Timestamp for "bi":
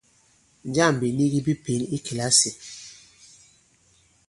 1.45-1.53